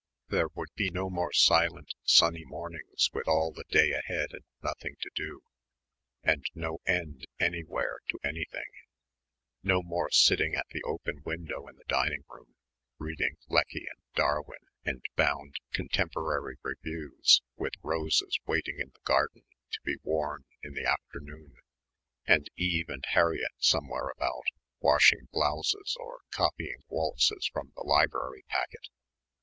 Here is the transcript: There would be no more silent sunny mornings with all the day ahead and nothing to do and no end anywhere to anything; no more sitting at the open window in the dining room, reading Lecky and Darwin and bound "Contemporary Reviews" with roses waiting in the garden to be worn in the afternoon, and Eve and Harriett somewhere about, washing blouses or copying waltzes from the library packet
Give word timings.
There 0.29 0.47
would 0.55 0.73
be 0.73 0.89
no 0.89 1.11
more 1.11 1.31
silent 1.31 1.93
sunny 2.03 2.43
mornings 2.43 3.11
with 3.13 3.27
all 3.27 3.51
the 3.51 3.65
day 3.69 3.91
ahead 3.91 4.29
and 4.33 4.41
nothing 4.63 4.95
to 4.99 5.11
do 5.13 5.43
and 6.23 6.43
no 6.55 6.79
end 6.87 7.25
anywhere 7.39 7.99
to 8.09 8.17
anything; 8.23 8.65
no 9.61 9.83
more 9.83 10.09
sitting 10.09 10.55
at 10.55 10.65
the 10.71 10.81
open 10.87 11.21
window 11.23 11.67
in 11.67 11.75
the 11.75 11.83
dining 11.87 12.23
room, 12.27 12.55
reading 12.97 13.35
Lecky 13.47 13.85
and 13.93 14.01
Darwin 14.15 14.61
and 14.83 15.05
bound 15.15 15.57
"Contemporary 15.71 16.55
Reviews" 16.63 17.43
with 17.55 17.73
roses 17.83 18.39
waiting 18.47 18.79
in 18.79 18.89
the 18.95 19.01
garden 19.05 19.43
to 19.69 19.79
be 19.85 19.97
worn 20.01 20.45
in 20.63 20.73
the 20.73 20.87
afternoon, 20.87 21.57
and 22.25 22.49
Eve 22.57 22.89
and 22.89 23.05
Harriett 23.09 23.53
somewhere 23.59 24.09
about, 24.09 24.45
washing 24.79 25.27
blouses 25.31 25.95
or 25.99 26.21
copying 26.31 26.81
waltzes 26.87 27.47
from 27.53 27.71
the 27.75 27.83
library 27.83 28.41
packet 28.47 28.87